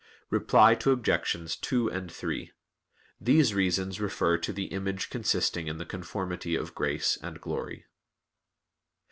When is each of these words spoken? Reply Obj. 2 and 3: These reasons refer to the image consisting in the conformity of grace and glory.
Reply 0.31 0.75
Obj. 0.83 1.61
2 1.61 1.91
and 1.91 2.11
3: 2.11 2.51
These 3.21 3.53
reasons 3.53 4.01
refer 4.01 4.39
to 4.39 4.51
the 4.51 4.63
image 4.65 5.11
consisting 5.11 5.67
in 5.67 5.77
the 5.77 5.85
conformity 5.85 6.55
of 6.55 6.73
grace 6.73 7.19
and 7.21 7.39
glory. 7.39 7.85